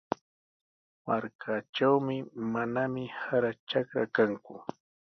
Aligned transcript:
Markaatrawmi 1.05 2.15
manami 2.51 3.03
sara 3.21 3.51
trakra 3.67 4.03
kanku. 4.15 4.53